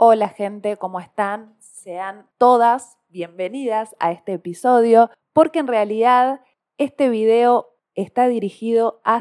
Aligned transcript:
Hola 0.00 0.28
gente, 0.28 0.76
¿cómo 0.76 1.00
están? 1.00 1.56
Sean 1.58 2.28
todas 2.38 2.98
bienvenidas 3.08 3.96
a 3.98 4.12
este 4.12 4.34
episodio 4.34 5.10
porque 5.32 5.58
en 5.58 5.66
realidad 5.66 6.40
este 6.76 7.08
video 7.08 7.74
está 7.96 8.28
dirigido 8.28 9.00
a, 9.02 9.18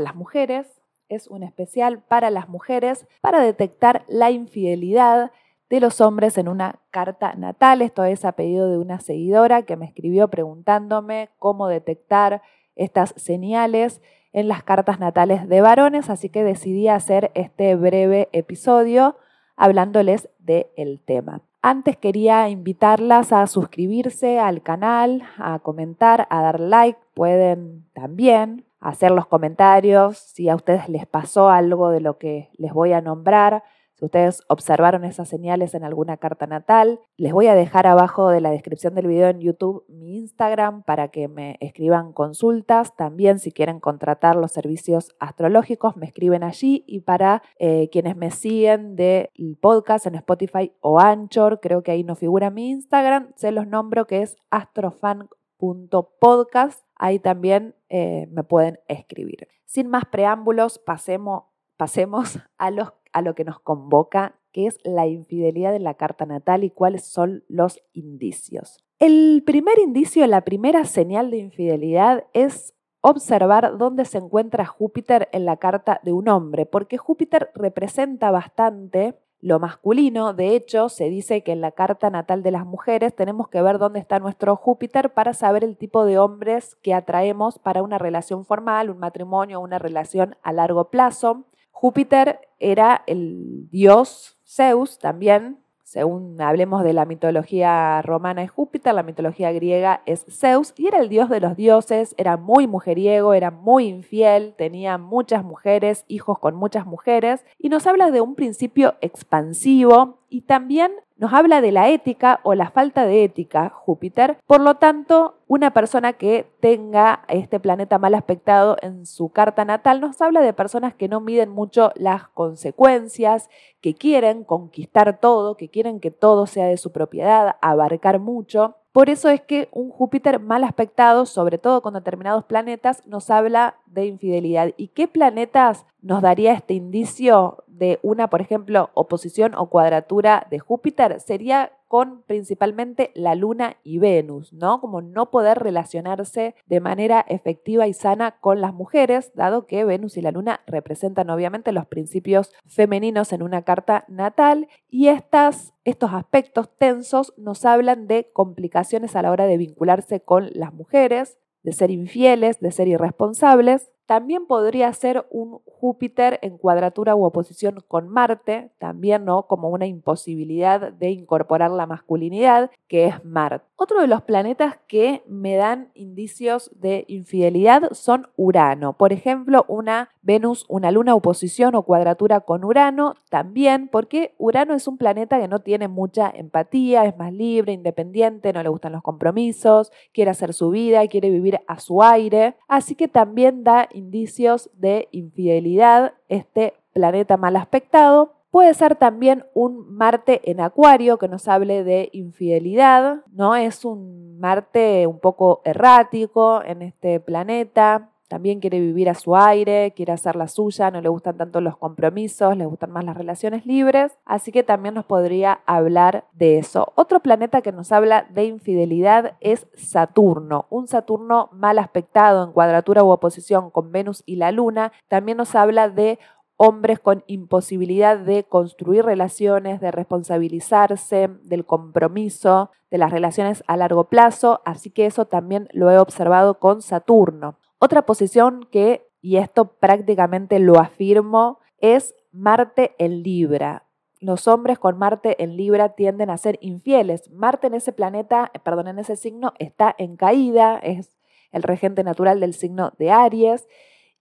las 0.00 0.16
mujeres, 0.16 0.82
es 1.08 1.28
un 1.28 1.44
especial 1.44 2.02
para 2.02 2.30
las 2.30 2.48
mujeres 2.48 3.06
para 3.20 3.40
detectar 3.40 4.04
la 4.08 4.32
infidelidad 4.32 5.30
de 5.70 5.78
los 5.78 6.00
hombres 6.00 6.38
en 6.38 6.48
una 6.48 6.80
carta 6.90 7.34
natal. 7.34 7.80
Esto 7.80 8.02
es 8.02 8.24
a 8.24 8.32
pedido 8.32 8.68
de 8.68 8.78
una 8.78 8.98
seguidora 8.98 9.62
que 9.62 9.76
me 9.76 9.86
escribió 9.86 10.26
preguntándome 10.26 11.28
cómo 11.38 11.68
detectar 11.68 12.42
estas 12.74 13.14
señales 13.16 14.02
en 14.32 14.48
las 14.48 14.64
cartas 14.64 14.98
natales 14.98 15.48
de 15.48 15.60
varones, 15.60 16.10
así 16.10 16.30
que 16.30 16.42
decidí 16.42 16.88
hacer 16.88 17.30
este 17.34 17.76
breve 17.76 18.28
episodio 18.32 19.16
hablándoles 19.56 20.28
del 20.38 21.00
tema. 21.04 21.40
Antes 21.62 21.96
quería 21.96 22.48
invitarlas 22.48 23.32
a 23.32 23.46
suscribirse 23.46 24.38
al 24.38 24.62
canal, 24.62 25.24
a 25.38 25.58
comentar, 25.58 26.28
a 26.30 26.40
dar 26.40 26.60
like. 26.60 26.98
Pueden 27.14 27.86
también 27.92 28.64
hacer 28.78 29.10
los 29.10 29.26
comentarios 29.26 30.18
si 30.18 30.48
a 30.48 30.54
ustedes 30.54 30.88
les 30.88 31.06
pasó 31.06 31.48
algo 31.48 31.90
de 31.90 32.00
lo 32.00 32.18
que 32.18 32.50
les 32.56 32.72
voy 32.72 32.92
a 32.92 33.00
nombrar 33.00 33.64
si 33.98 34.04
ustedes 34.04 34.42
observaron 34.48 35.04
esas 35.04 35.28
señales 35.28 35.74
en 35.74 35.82
alguna 35.82 36.18
carta 36.18 36.46
natal, 36.46 37.00
les 37.16 37.32
voy 37.32 37.46
a 37.46 37.54
dejar 37.54 37.86
abajo 37.86 38.28
de 38.28 38.42
la 38.42 38.50
descripción 38.50 38.94
del 38.94 39.06
video 39.06 39.28
en 39.28 39.40
YouTube 39.40 39.86
mi 39.88 40.18
Instagram 40.18 40.82
para 40.82 41.08
que 41.08 41.28
me 41.28 41.56
escriban 41.60 42.12
consultas. 42.12 42.94
También 42.94 43.38
si 43.38 43.52
quieren 43.52 43.80
contratar 43.80 44.36
los 44.36 44.52
servicios 44.52 45.16
astrológicos, 45.18 45.96
me 45.96 46.04
escriben 46.04 46.44
allí. 46.44 46.84
Y 46.86 47.00
para 47.00 47.42
eh, 47.58 47.88
quienes 47.90 48.16
me 48.16 48.30
siguen 48.30 48.96
del 48.96 49.30
podcast 49.60 50.06
en 50.06 50.16
Spotify 50.16 50.74
o 50.80 51.00
Anchor, 51.00 51.60
creo 51.60 51.82
que 51.82 51.92
ahí 51.92 52.04
no 52.04 52.16
figura 52.16 52.50
mi 52.50 52.68
Instagram, 52.70 53.32
se 53.34 53.50
los 53.50 53.66
nombro 53.66 54.06
que 54.06 54.20
es 54.20 54.36
astrofan.podcast. 54.50 56.84
Ahí 56.96 57.18
también 57.18 57.74
eh, 57.88 58.28
me 58.30 58.44
pueden 58.44 58.78
escribir. 58.88 59.48
Sin 59.64 59.88
más 59.88 60.04
preámbulos, 60.04 60.78
pasemos, 60.78 61.44
pasemos 61.76 62.38
a 62.58 62.70
lo 62.70 63.34
que 63.34 63.44
nos 63.44 63.60
convoca, 63.60 64.38
que 64.52 64.66
es 64.66 64.78
la 64.84 65.06
infidelidad 65.06 65.74
en 65.74 65.84
la 65.84 65.94
carta 65.94 66.26
natal 66.26 66.64
y 66.64 66.70
cuáles 66.70 67.04
son 67.04 67.44
los 67.48 67.82
indicios. 67.92 68.82
El 68.98 69.42
primer 69.44 69.78
indicio, 69.78 70.26
la 70.26 70.40
primera 70.40 70.84
señal 70.86 71.30
de 71.30 71.36
infidelidad 71.36 72.24
es 72.32 72.74
observar 73.02 73.76
dónde 73.76 74.04
se 74.04 74.18
encuentra 74.18 74.64
Júpiter 74.64 75.28
en 75.32 75.44
la 75.44 75.58
carta 75.58 76.00
de 76.02 76.12
un 76.12 76.28
hombre, 76.28 76.66
porque 76.66 76.96
Júpiter 76.96 77.50
representa 77.54 78.30
bastante 78.30 79.14
lo 79.40 79.60
masculino. 79.60 80.32
De 80.32 80.56
hecho, 80.56 80.88
se 80.88 81.08
dice 81.08 81.42
que 81.42 81.52
en 81.52 81.60
la 81.60 81.72
carta 81.72 82.10
natal 82.10 82.42
de 82.42 82.50
las 82.50 82.66
mujeres 82.66 83.14
tenemos 83.14 83.48
que 83.48 83.62
ver 83.62 83.78
dónde 83.78 84.00
está 84.00 84.18
nuestro 84.18 84.56
Júpiter 84.56 85.12
para 85.12 85.34
saber 85.34 85.62
el 85.62 85.76
tipo 85.76 86.04
de 86.04 86.18
hombres 86.18 86.76
que 86.82 86.94
atraemos 86.94 87.58
para 87.58 87.82
una 87.82 87.98
relación 87.98 88.44
formal, 88.44 88.90
un 88.90 88.98
matrimonio, 88.98 89.60
una 89.60 89.78
relación 89.78 90.36
a 90.42 90.52
largo 90.52 90.90
plazo. 90.90 91.44
Júpiter 91.78 92.40
era 92.58 93.02
el 93.06 93.68
dios 93.68 94.38
Zeus 94.46 94.98
también, 94.98 95.58
según 95.84 96.40
hablemos 96.40 96.82
de 96.82 96.94
la 96.94 97.04
mitología 97.04 98.00
romana 98.00 98.42
es 98.42 98.50
Júpiter, 98.50 98.94
la 98.94 99.02
mitología 99.02 99.52
griega 99.52 100.00
es 100.06 100.24
Zeus, 100.30 100.72
y 100.78 100.86
era 100.86 101.00
el 101.00 101.10
dios 101.10 101.28
de 101.28 101.38
los 101.38 101.54
dioses, 101.54 102.14
era 102.16 102.38
muy 102.38 102.66
mujeriego, 102.66 103.34
era 103.34 103.50
muy 103.50 103.88
infiel, 103.88 104.54
tenía 104.56 104.96
muchas 104.96 105.44
mujeres, 105.44 106.06
hijos 106.08 106.38
con 106.38 106.54
muchas 106.54 106.86
mujeres, 106.86 107.44
y 107.58 107.68
nos 107.68 107.86
habla 107.86 108.10
de 108.10 108.22
un 108.22 108.36
principio 108.36 108.94
expansivo 109.02 110.20
y 110.36 110.42
también 110.42 110.92
nos 111.16 111.32
habla 111.32 111.62
de 111.62 111.72
la 111.72 111.88
ética 111.88 112.40
o 112.42 112.52
la 112.52 112.70
falta 112.70 113.06
de 113.06 113.24
ética, 113.24 113.70
Júpiter. 113.70 114.36
Por 114.46 114.60
lo 114.60 114.74
tanto, 114.74 115.38
una 115.46 115.72
persona 115.72 116.12
que 116.12 116.46
tenga 116.60 117.24
este 117.28 117.58
planeta 117.58 117.98
mal 117.98 118.14
aspectado 118.14 118.76
en 118.82 119.06
su 119.06 119.30
carta 119.30 119.64
natal 119.64 120.02
nos 120.02 120.20
habla 120.20 120.42
de 120.42 120.52
personas 120.52 120.92
que 120.92 121.08
no 121.08 121.22
miden 121.22 121.48
mucho 121.48 121.90
las 121.94 122.28
consecuencias, 122.28 123.48
que 123.80 123.94
quieren 123.94 124.44
conquistar 124.44 125.18
todo, 125.18 125.56
que 125.56 125.70
quieren 125.70 126.00
que 126.00 126.10
todo 126.10 126.46
sea 126.46 126.66
de 126.66 126.76
su 126.76 126.92
propiedad, 126.92 127.56
abarcar 127.62 128.18
mucho. 128.18 128.76
Por 128.96 129.10
eso 129.10 129.28
es 129.28 129.42
que 129.42 129.68
un 129.72 129.90
Júpiter 129.90 130.40
mal 130.40 130.64
aspectado, 130.64 131.26
sobre 131.26 131.58
todo 131.58 131.82
con 131.82 131.92
determinados 131.92 132.46
planetas, 132.46 133.06
nos 133.06 133.28
habla 133.28 133.76
de 133.84 134.06
infidelidad. 134.06 134.72
¿Y 134.78 134.88
qué 134.88 135.06
planetas 135.06 135.84
nos 136.00 136.22
daría 136.22 136.54
este 136.54 136.72
indicio 136.72 137.62
de 137.66 137.98
una, 138.02 138.30
por 138.30 138.40
ejemplo, 138.40 138.88
oposición 138.94 139.54
o 139.54 139.66
cuadratura 139.66 140.46
de 140.50 140.60
Júpiter? 140.60 141.20
Sería 141.20 141.72
con 141.88 142.22
principalmente 142.22 143.10
la 143.14 143.34
Luna 143.34 143.76
y 143.82 143.98
Venus, 143.98 144.52
¿no? 144.52 144.80
Como 144.80 145.02
no 145.02 145.30
poder 145.30 145.58
relacionarse 145.58 146.54
de 146.66 146.80
manera 146.80 147.24
efectiva 147.28 147.86
y 147.86 147.94
sana 147.94 148.38
con 148.40 148.60
las 148.60 148.74
mujeres, 148.74 149.32
dado 149.34 149.66
que 149.66 149.84
Venus 149.84 150.16
y 150.16 150.22
la 150.22 150.32
Luna 150.32 150.60
representan 150.66 151.30
obviamente 151.30 151.72
los 151.72 151.86
principios 151.86 152.52
femeninos 152.66 153.32
en 153.32 153.42
una 153.42 153.62
carta 153.62 154.04
natal 154.08 154.68
y 154.88 155.08
estas, 155.08 155.74
estos 155.84 156.12
aspectos 156.12 156.68
tensos 156.76 157.34
nos 157.36 157.64
hablan 157.64 158.06
de 158.06 158.30
complicaciones 158.32 159.16
a 159.16 159.22
la 159.22 159.30
hora 159.30 159.46
de 159.46 159.56
vincularse 159.56 160.20
con 160.20 160.50
las 160.52 160.72
mujeres, 160.74 161.38
de 161.62 161.72
ser 161.72 161.90
infieles, 161.90 162.60
de 162.60 162.70
ser 162.70 162.88
irresponsables. 162.88 163.90
También 164.06 164.46
podría 164.46 164.92
ser 164.92 165.26
un 165.30 165.60
Júpiter 165.66 166.38
en 166.42 166.56
cuadratura 166.56 167.14
u 167.14 167.24
oposición 167.24 167.84
con 167.86 168.08
Marte, 168.08 168.70
también 168.78 169.24
no 169.24 169.46
como 169.46 169.68
una 169.68 169.86
imposibilidad 169.86 170.92
de 170.92 171.10
incorporar 171.10 171.70
la 171.70 171.86
masculinidad, 171.86 172.70
que 172.88 173.06
es 173.06 173.24
Marte. 173.24 173.66
Otro 173.76 174.00
de 174.00 174.06
los 174.06 174.22
planetas 174.22 174.78
que 174.88 175.22
me 175.26 175.56
dan 175.56 175.90
indicios 175.94 176.70
de 176.80 177.04
infidelidad 177.08 177.92
son 177.92 178.28
Urano. 178.36 178.94
Por 178.94 179.12
ejemplo, 179.12 179.64
una 179.68 180.10
Venus, 180.22 180.64
una 180.68 180.90
luna 180.90 181.14
oposición 181.14 181.76
o 181.76 181.82
cuadratura 181.82 182.40
con 182.40 182.64
Urano, 182.64 183.14
también 183.30 183.86
porque 183.86 184.34
Urano 184.38 184.74
es 184.74 184.88
un 184.88 184.98
planeta 184.98 185.38
que 185.38 185.46
no 185.46 185.60
tiene 185.60 185.86
mucha 185.86 186.32
empatía, 186.34 187.04
es 187.04 187.16
más 187.16 187.32
libre, 187.32 187.72
independiente, 187.72 188.52
no 188.52 188.60
le 188.62 188.68
gustan 188.68 188.92
los 188.92 189.02
compromisos, 189.02 189.92
quiere 190.12 190.32
hacer 190.32 190.52
su 190.52 190.70
vida, 190.70 191.06
quiere 191.06 191.30
vivir 191.30 191.60
a 191.68 191.78
su 191.78 192.02
aire, 192.02 192.56
así 192.66 192.96
que 192.96 193.06
también 193.06 193.62
da 193.62 193.88
indicios 193.96 194.70
de 194.74 195.08
infidelidad 195.10 196.14
este 196.28 196.74
planeta 196.92 197.36
mal 197.36 197.56
aspectado. 197.56 198.32
Puede 198.50 198.72
ser 198.74 198.96
también 198.96 199.44
un 199.54 199.92
Marte 199.94 200.40
en 200.50 200.60
Acuario 200.60 201.18
que 201.18 201.28
nos 201.28 201.48
hable 201.48 201.84
de 201.84 202.08
infidelidad, 202.12 203.22
¿no? 203.32 203.54
Es 203.54 203.84
un 203.84 204.38
Marte 204.38 205.06
un 205.06 205.18
poco 205.18 205.62
errático 205.64 206.62
en 206.62 206.82
este 206.82 207.20
planeta, 207.20 208.12
también 208.28 208.60
quiere 208.60 208.80
vivir 208.80 209.08
a 209.08 209.14
su 209.14 209.36
aire, 209.36 209.92
quiere 209.94 210.12
hacer 210.12 210.36
la 210.36 210.48
suya, 210.48 210.90
no 210.90 211.00
le 211.00 211.08
gustan 211.08 211.36
tanto 211.36 211.60
los 211.60 211.76
compromisos, 211.76 212.56
le 212.56 212.66
gustan 212.66 212.90
más 212.90 213.04
las 213.04 213.16
relaciones 213.16 213.66
libres, 213.66 214.18
así 214.24 214.52
que 214.52 214.62
también 214.62 214.94
nos 214.94 215.04
podría 215.04 215.60
hablar 215.66 216.24
de 216.32 216.58
eso. 216.58 216.92
Otro 216.96 217.20
planeta 217.20 217.62
que 217.62 217.72
nos 217.72 217.92
habla 217.92 218.26
de 218.30 218.44
infidelidad 218.44 219.36
es 219.40 219.66
Saturno, 219.74 220.66
un 220.70 220.88
Saturno 220.88 221.48
mal 221.52 221.78
aspectado 221.78 222.44
en 222.44 222.52
cuadratura 222.52 223.04
u 223.04 223.10
oposición 223.10 223.70
con 223.70 223.92
Venus 223.92 224.22
y 224.26 224.36
la 224.36 224.52
Luna, 224.52 224.92
también 225.08 225.38
nos 225.38 225.54
habla 225.54 225.88
de 225.88 226.18
hombres 226.56 226.98
con 226.98 227.22
imposibilidad 227.26 228.18
de 228.18 228.44
construir 228.44 229.04
relaciones, 229.04 229.80
de 229.80 229.90
responsabilizarse, 229.90 231.28
del 231.42 231.66
compromiso, 231.66 232.70
de 232.90 232.98
las 232.98 233.10
relaciones 233.10 233.62
a 233.66 233.76
largo 233.76 234.04
plazo, 234.04 234.62
así 234.64 234.90
que 234.90 235.06
eso 235.06 235.26
también 235.26 235.68
lo 235.72 235.90
he 235.90 235.98
observado 235.98 236.58
con 236.58 236.82
Saturno. 236.82 237.58
Otra 237.78 238.06
posición 238.06 238.66
que, 238.70 239.06
y 239.20 239.36
esto 239.36 239.76
prácticamente 239.78 240.58
lo 240.58 240.78
afirmo, 240.78 241.58
es 241.78 242.14
Marte 242.32 242.94
en 242.98 243.22
Libra. 243.22 243.84
Los 244.18 244.48
hombres 244.48 244.78
con 244.78 244.96
Marte 244.96 245.42
en 245.42 245.56
Libra 245.56 245.90
tienden 245.90 246.30
a 246.30 246.38
ser 246.38 246.58
infieles. 246.62 247.30
Marte 247.30 247.66
en 247.66 247.74
ese 247.74 247.92
planeta, 247.92 248.50
eh, 248.54 248.58
perdón, 248.58 248.88
en 248.88 248.98
ese 248.98 249.16
signo 249.16 249.52
está 249.58 249.94
en 249.98 250.16
caída, 250.16 250.78
es 250.78 251.18
el 251.52 251.62
regente 251.62 252.02
natural 252.02 252.40
del 252.40 252.54
signo 252.54 252.92
de 252.98 253.10
Aries. 253.10 253.68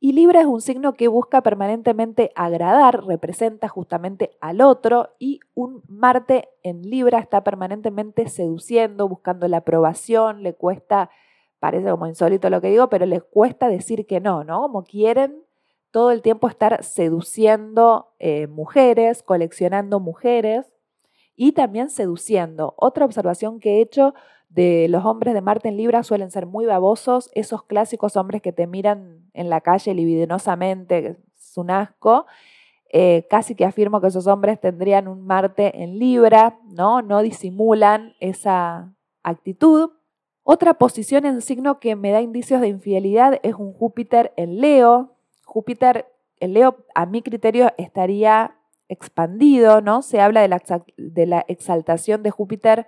Y 0.01 0.12
Libra 0.12 0.41
es 0.41 0.47
un 0.47 0.59
signo 0.59 0.94
que 0.94 1.07
busca 1.07 1.41
permanentemente 1.41 2.31
agradar, 2.35 3.06
representa 3.06 3.69
justamente 3.69 4.31
al 4.41 4.59
otro 4.59 5.15
y 5.18 5.39
un 5.53 5.81
Marte 5.88 6.50
en 6.62 6.81
Libra 6.81 7.19
está 7.19 7.44
permanentemente 7.45 8.27
seduciendo, 8.27 9.07
buscando 9.07 9.47
la 9.47 9.57
aprobación, 9.57 10.44
le 10.44 10.53
cuesta 10.53 11.09
parece 11.59 11.89
como 11.89 12.07
insólito 12.07 12.49
lo 12.49 12.61
que 12.61 12.69
digo, 12.69 12.89
pero 12.89 13.05
les 13.05 13.23
cuesta 13.23 13.67
decir 13.67 14.05
que 14.05 14.19
no, 14.19 14.43
¿no? 14.43 14.61
Como 14.61 14.83
quieren 14.83 15.43
todo 15.91 16.11
el 16.11 16.21
tiempo 16.21 16.47
estar 16.47 16.83
seduciendo 16.83 18.13
eh, 18.19 18.47
mujeres, 18.47 19.23
coleccionando 19.23 19.99
mujeres 19.99 20.71
y 21.35 21.53
también 21.53 21.89
seduciendo. 21.89 22.73
Otra 22.77 23.05
observación 23.05 23.59
que 23.59 23.77
he 23.77 23.81
hecho 23.81 24.13
de 24.49 24.87
los 24.89 25.05
hombres 25.05 25.33
de 25.33 25.41
Marte 25.41 25.69
en 25.69 25.77
Libra 25.77 26.03
suelen 26.03 26.31
ser 26.31 26.45
muy 26.45 26.65
babosos, 26.65 27.29
esos 27.33 27.63
clásicos 27.63 28.15
hombres 28.15 28.41
que 28.41 28.53
te 28.53 28.67
miran 28.67 29.29
en 29.33 29.49
la 29.49 29.61
calle 29.61 29.93
libidinosamente, 29.93 31.17
es 31.35 31.57
un 31.57 31.71
asco. 31.71 32.25
Eh, 32.89 33.27
casi 33.29 33.55
que 33.55 33.65
afirmo 33.65 33.99
que 33.99 34.07
esos 34.07 34.27
hombres 34.27 34.59
tendrían 34.59 35.07
un 35.07 35.25
Marte 35.25 35.83
en 35.83 35.99
Libra, 35.99 36.59
¿no? 36.65 37.01
No 37.01 37.21
disimulan 37.21 38.15
esa 38.19 38.93
actitud. 39.23 39.91
Otra 40.47 40.75
posición 40.75 41.25
en 41.25 41.42
signo 41.42 41.80
que 41.80 41.95
me 41.95 42.12
da 42.12 42.21
indicios 42.21 42.62
de 42.62 42.68
infidelidad 42.68 43.39
es 43.42 43.56
un 43.56 43.74
Júpiter 43.74 44.31
en 44.38 44.62
Leo. 44.62 45.15
Júpiter 45.44 46.06
en 46.39 46.53
Leo, 46.53 46.86
a 46.94 47.07
mi 47.07 47.24
criterio, 47.24 47.74
estaría 47.80 48.56
expandido, 48.88 49.81
¿no? 49.81 50.03
Se 50.03 50.21
habla 50.21 50.42
de 50.42 51.25
la, 51.25 51.45
exaltación 51.47 52.21
de 52.21 52.30
Júpiter 52.30 52.86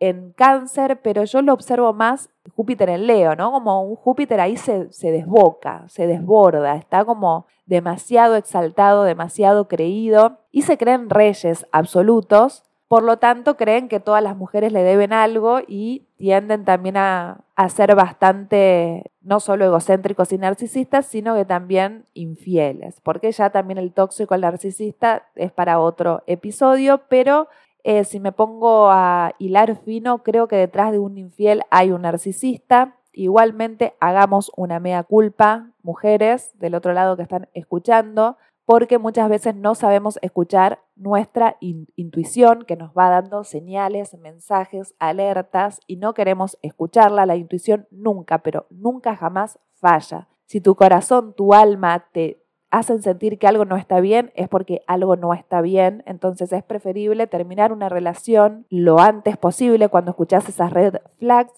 en 0.00 0.32
cáncer, 0.32 1.02
pero 1.02 1.24
yo 1.24 1.42
lo 1.42 1.52
observo 1.52 1.92
más 1.92 2.30
Júpiter 2.56 2.88
en 2.88 3.06
Leo, 3.06 3.36
¿no? 3.36 3.52
Como 3.52 3.82
un 3.82 3.96
Júpiter 3.96 4.40
ahí 4.40 4.56
se, 4.56 4.88
desboca, 5.02 5.84
se 5.88 6.06
desborda, 6.06 6.74
está 6.76 7.04
como 7.04 7.44
demasiado 7.66 8.34
exaltado, 8.36 9.04
demasiado 9.04 9.68
creído 9.68 10.38
y 10.50 10.62
se 10.62 10.78
creen 10.78 11.10
reyes 11.10 11.66
absolutos. 11.70 12.62
Por 12.94 13.02
lo 13.02 13.16
tanto, 13.16 13.56
creen 13.56 13.88
que 13.88 13.98
todas 13.98 14.22
las 14.22 14.36
mujeres 14.36 14.72
le 14.72 14.84
deben 14.84 15.12
algo 15.12 15.58
y 15.66 16.06
tienden 16.16 16.64
también 16.64 16.96
a, 16.96 17.44
ser 17.68 17.96
bastante, 17.96 19.10
no 19.20 19.40
solo 19.40 19.64
egocéntricos 19.64 20.30
y 20.30 20.38
narcisistas, 20.38 21.04
sino 21.04 21.34
que 21.34 21.44
también 21.44 22.06
infieles, 22.14 23.00
porque 23.00 23.32
ya 23.32 23.50
también 23.50 23.78
el 23.78 23.92
tóxico, 23.92 24.36
el 24.36 24.42
narcisista 24.42 25.26
es 25.34 25.50
para 25.50 25.80
otro 25.80 26.22
episodio, 26.28 27.02
pero 27.08 27.48
eh, 27.82 28.04
si 28.04 28.20
me 28.20 28.30
pongo 28.30 28.88
a 28.92 29.32
hilar 29.40 29.74
fino, 29.74 30.22
creo 30.22 30.46
que 30.46 30.54
detrás 30.54 30.92
de 30.92 31.00
un 31.00 31.18
infiel 31.18 31.62
hay 31.70 31.90
un 31.90 32.02
narcisista. 32.02 32.94
Igualmente, 33.12 33.94
hagamos 33.98 34.52
una 34.54 34.78
mea 34.78 35.02
culpa, 35.02 35.72
mujeres 35.82 36.56
del 36.60 36.76
otro 36.76 36.92
lado 36.92 37.16
que 37.16 37.24
están 37.24 37.48
escuchando, 37.54 38.36
porque 38.64 38.98
muchas 38.98 39.28
veces 39.28 39.54
no 39.54 39.74
sabemos 39.74 40.18
escuchar 40.22 40.80
nuestra 40.96 41.56
intuición 41.60 42.64
que 42.64 42.76
nos 42.76 42.92
va 42.92 43.10
dando 43.10 43.44
señales, 43.44 44.16
mensajes, 44.18 44.94
alertas 44.98 45.80
y 45.86 45.96
no 45.96 46.14
queremos 46.14 46.58
escucharla. 46.62 47.26
La 47.26 47.36
intuición 47.36 47.86
nunca, 47.90 48.38
pero 48.38 48.66
nunca 48.70 49.16
jamás 49.16 49.58
falla. 49.72 50.28
Si 50.46 50.60
tu 50.60 50.74
corazón, 50.76 51.34
tu 51.34 51.52
alma 51.52 52.06
te 52.12 52.42
hacen 52.70 53.02
sentir 53.02 53.38
que 53.38 53.46
algo 53.46 53.64
no 53.64 53.76
está 53.76 54.00
bien, 54.00 54.32
es 54.34 54.48
porque 54.48 54.82
algo 54.86 55.16
no 55.16 55.34
está 55.34 55.60
bien. 55.60 56.02
Entonces 56.06 56.52
es 56.52 56.64
preferible 56.64 57.26
terminar 57.26 57.72
una 57.72 57.88
relación 57.88 58.66
lo 58.70 58.98
antes 58.98 59.36
posible 59.36 59.88
cuando 59.88 60.12
escuchas 60.12 60.48
esas 60.48 60.72
red 60.72 60.96
flags 61.18 61.52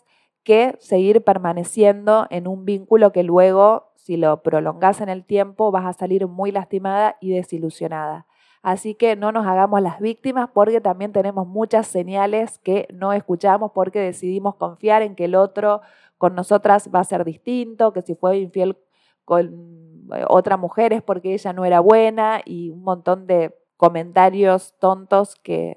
que 0.46 0.76
seguir 0.78 1.24
permaneciendo 1.24 2.28
en 2.30 2.46
un 2.46 2.64
vínculo 2.64 3.10
que 3.10 3.24
luego, 3.24 3.90
si 3.96 4.16
lo 4.16 4.44
prolongas 4.44 5.00
en 5.00 5.08
el 5.08 5.24
tiempo, 5.24 5.72
vas 5.72 5.84
a 5.84 5.92
salir 5.92 6.28
muy 6.28 6.52
lastimada 6.52 7.16
y 7.20 7.32
desilusionada. 7.32 8.26
Así 8.62 8.94
que 8.94 9.16
no 9.16 9.32
nos 9.32 9.44
hagamos 9.44 9.82
las 9.82 9.98
víctimas 9.98 10.48
porque 10.54 10.80
también 10.80 11.10
tenemos 11.10 11.48
muchas 11.48 11.88
señales 11.88 12.60
que 12.60 12.86
no 12.94 13.12
escuchamos 13.12 13.72
porque 13.74 13.98
decidimos 13.98 14.54
confiar 14.54 15.02
en 15.02 15.16
que 15.16 15.24
el 15.24 15.34
otro 15.34 15.80
con 16.16 16.36
nosotras 16.36 16.90
va 16.94 17.00
a 17.00 17.04
ser 17.04 17.24
distinto, 17.24 17.92
que 17.92 18.02
si 18.02 18.14
fue 18.14 18.38
infiel 18.38 18.78
con 19.24 20.06
eh, 20.14 20.24
otra 20.28 20.56
mujer 20.56 20.92
es 20.92 21.02
porque 21.02 21.34
ella 21.34 21.52
no 21.52 21.64
era 21.64 21.80
buena 21.80 22.40
y 22.44 22.70
un 22.70 22.84
montón 22.84 23.26
de 23.26 23.52
comentarios 23.76 24.76
tontos 24.78 25.34
que, 25.42 25.74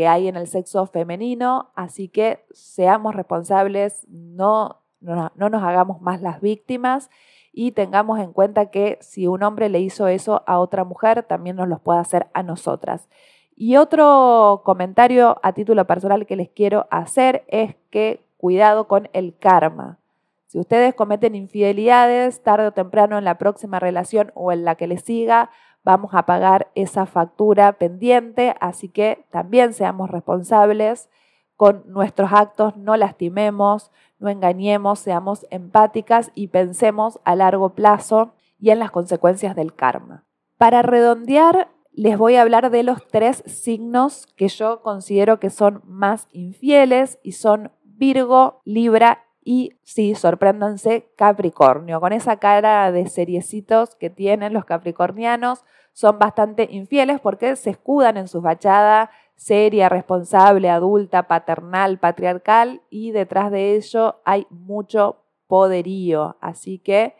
que 0.00 0.08
hay 0.08 0.28
en 0.28 0.36
el 0.36 0.46
sexo 0.46 0.86
femenino. 0.86 1.72
Así 1.74 2.08
que 2.08 2.42
seamos 2.52 3.14
responsables, 3.14 4.06
no, 4.08 4.80
no, 5.02 5.30
no 5.34 5.50
nos 5.50 5.62
hagamos 5.62 6.00
más 6.00 6.22
las 6.22 6.40
víctimas 6.40 7.10
y 7.52 7.72
tengamos 7.72 8.18
en 8.18 8.32
cuenta 8.32 8.70
que 8.70 8.96
si 9.02 9.26
un 9.26 9.42
hombre 9.42 9.68
le 9.68 9.80
hizo 9.80 10.08
eso 10.08 10.42
a 10.46 10.58
otra 10.58 10.84
mujer, 10.84 11.24
también 11.24 11.56
nos 11.56 11.68
lo 11.68 11.80
puede 11.80 12.00
hacer 12.00 12.28
a 12.32 12.42
nosotras. 12.42 13.10
Y 13.54 13.76
otro 13.76 14.62
comentario 14.64 15.38
a 15.42 15.52
título 15.52 15.86
personal 15.86 16.24
que 16.24 16.36
les 16.36 16.48
quiero 16.48 16.86
hacer 16.90 17.44
es 17.48 17.76
que 17.90 18.24
cuidado 18.38 18.88
con 18.88 19.10
el 19.12 19.36
karma. 19.36 19.98
Si 20.46 20.58
ustedes 20.58 20.94
cometen 20.94 21.34
infidelidades, 21.34 22.42
tarde 22.42 22.68
o 22.68 22.72
temprano 22.72 23.18
en 23.18 23.24
la 23.24 23.36
próxima 23.36 23.78
relación 23.78 24.32
o 24.34 24.50
en 24.50 24.64
la 24.64 24.76
que 24.76 24.86
les 24.86 25.02
siga, 25.02 25.50
vamos 25.84 26.14
a 26.14 26.26
pagar 26.26 26.70
esa 26.74 27.06
factura 27.06 27.72
pendiente, 27.72 28.54
así 28.60 28.88
que 28.88 29.24
también 29.30 29.72
seamos 29.72 30.10
responsables 30.10 31.08
con 31.56 31.82
nuestros 31.86 32.32
actos, 32.32 32.76
no 32.76 32.96
lastimemos, 32.96 33.90
no 34.18 34.28
engañemos, 34.30 34.98
seamos 34.98 35.46
empáticas 35.50 36.30
y 36.34 36.48
pensemos 36.48 37.20
a 37.24 37.36
largo 37.36 37.74
plazo 37.74 38.32
y 38.58 38.70
en 38.70 38.78
las 38.78 38.90
consecuencias 38.90 39.56
del 39.56 39.74
karma. 39.74 40.24
Para 40.56 40.82
redondear, 40.82 41.68
les 41.92 42.16
voy 42.16 42.36
a 42.36 42.42
hablar 42.42 42.70
de 42.70 42.82
los 42.82 43.06
tres 43.08 43.42
signos 43.46 44.26
que 44.36 44.48
yo 44.48 44.82
considero 44.82 45.40
que 45.40 45.50
son 45.50 45.82
más 45.84 46.28
infieles 46.32 47.18
y 47.22 47.32
son 47.32 47.72
Virgo, 47.82 48.62
Libra 48.64 49.24
y 49.42 49.72
sí, 49.82 50.14
sorpréndanse, 50.14 51.10
Capricornio. 51.16 52.00
Con 52.00 52.12
esa 52.12 52.36
cara 52.36 52.92
de 52.92 53.08
seriecitos 53.08 53.94
que 53.94 54.10
tienen 54.10 54.52
los 54.52 54.64
capricornianos, 54.64 55.64
son 55.92 56.18
bastante 56.18 56.68
infieles 56.70 57.20
porque 57.20 57.56
se 57.56 57.70
escudan 57.70 58.16
en 58.16 58.28
su 58.28 58.40
fachada 58.42 59.10
seria, 59.34 59.88
responsable, 59.88 60.68
adulta, 60.68 61.26
paternal, 61.26 61.98
patriarcal 61.98 62.82
y 62.90 63.10
detrás 63.10 63.50
de 63.50 63.74
ello 63.76 64.20
hay 64.24 64.46
mucho 64.50 65.24
poderío. 65.46 66.36
Así 66.42 66.78
que 66.78 67.16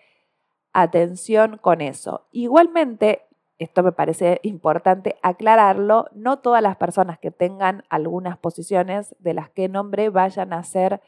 atención 0.75 1.57
con 1.57 1.81
eso. 1.81 2.27
Igualmente, 2.31 3.23
esto 3.59 3.83
me 3.83 3.93
parece 3.93 4.41
importante 4.43 5.17
aclararlo, 5.23 6.09
no 6.13 6.41
todas 6.41 6.63
las 6.63 6.77
personas 6.77 7.19
que 7.19 7.31
tengan 7.31 7.85
algunas 7.89 8.37
posiciones 8.37 9.17
de 9.19 9.35
las 9.35 9.49
que 9.49 9.69
nombre 9.69 10.11
vayan 10.11 10.53
a 10.53 10.63
ser 10.63 11.01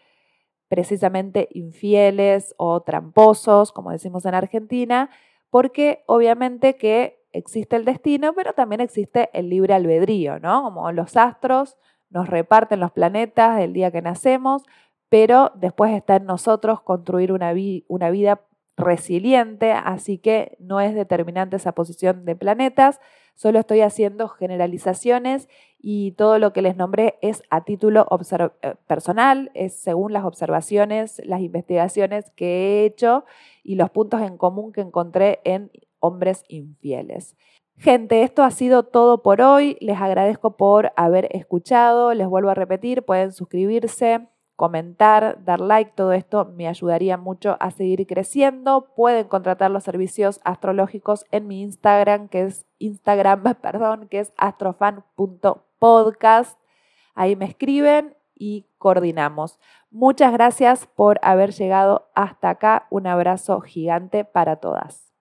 precisamente 0.73 1.51
infieles 1.53 2.55
o 2.57 2.81
tramposos, 2.81 3.73
como 3.73 3.91
decimos 3.91 4.25
en 4.25 4.35
Argentina, 4.35 5.11
porque 5.51 6.03
obviamente 6.07 6.79
que 6.79 7.27
existe 7.33 7.77
el 7.77 7.85
destino, 7.85 8.33
pero 8.33 8.55
también 8.55 8.81
existe 8.81 9.29
el 9.35 9.51
libre 9.51 9.75
albedrío, 9.75 10.39
¿no? 10.39 10.63
Como 10.63 10.91
los 10.93 11.19
astros 11.19 11.77
nos 12.09 12.27
reparten 12.27 12.81
los 12.81 12.91
planetas 12.91 13.61
el 13.61 13.75
día 13.75 13.91
que 13.91 14.01
nacemos, 14.01 14.63
pero 15.11 15.53
después 15.57 15.93
está 15.93 16.17
en 16.17 16.25
nosotros 16.25 16.81
construir 16.81 17.33
una, 17.33 17.53
una 17.89 18.09
vida 18.09 18.41
resiliente, 18.85 19.73
así 19.73 20.19
que 20.19 20.57
no 20.59 20.81
es 20.81 20.95
determinante 20.95 21.57
esa 21.57 21.73
posición 21.73 22.25
de 22.25 22.37
planetas, 22.37 23.01
solo 23.35 23.59
estoy 23.59 23.81
haciendo 23.81 24.29
generalizaciones 24.29 25.49
y 25.79 26.13
todo 26.13 26.39
lo 26.39 26.53
que 26.53 26.63
les 26.63 26.77
nombré 26.77 27.19
es 27.23 27.43
a 27.51 27.65
título 27.65 28.07
eh, 28.63 28.75
personal, 28.87 29.51
es 29.55 29.75
según 29.75 30.13
las 30.13 30.25
observaciones, 30.25 31.21
las 31.25 31.41
investigaciones 31.41 32.31
que 32.37 32.47
he 32.47 32.85
hecho 32.85 33.25
y 33.65 33.75
los 33.75 33.91
puntos 33.91 34.23
en 34.23 34.37
común 34.37 34.73
que 34.73 34.81
encontré 34.81 35.41
en 35.45 35.71
hombres 35.99 36.45
infieles. 36.49 37.37
Gente, 37.79 38.23
esto 38.23 38.45
ha 38.45 38.51
sido 38.51 38.85
todo 38.85 39.23
por 39.23 39.41
hoy. 39.41 39.77
Les 39.81 40.01
agradezco 40.01 40.57
por 40.57 40.93
haber 40.95 41.29
escuchado. 41.35 42.15
Les 42.15 42.29
vuelvo 42.29 42.51
a 42.51 42.55
repetir, 42.55 43.03
pueden 43.03 43.33
suscribirse, 43.33 44.29
comentar, 44.57 45.45
dar 45.45 45.61
like, 45.61 45.93
todo 45.95 46.13
esto 46.13 46.45
me 46.45 46.67
ayudaría 46.69 47.17
mucho 47.17 47.57
a 47.61 47.71
seguir 47.71 48.07
creciendo. 48.07 48.93
Pueden 48.95 49.29
contratar 49.29 49.71
los 49.71 49.85
servicios 49.85 50.41
astrológicos 50.45 51.25
en 51.31 51.47
mi 51.47 51.63
Instagram, 51.63 52.29
que 52.29 52.43
es 52.43 52.67
Instagram, 52.79 53.43
perdón, 53.63 54.09
que 54.09 54.19
es 54.21 54.35
astrofan.podcast. 54.37 56.59
Ahí 57.15 57.37
me 57.37 57.45
escriben 57.45 58.17
y 58.35 58.67
coordinamos. 58.79 59.61
Muchas 59.91 60.33
gracias 60.33 60.87
por 60.87 61.21
haber 61.23 61.53
llegado 61.53 62.11
hasta 62.15 62.49
acá. 62.51 62.87
Un 62.91 63.07
abrazo 63.07 63.61
gigante 63.61 64.25
para 64.25 64.57
todas. 64.57 65.12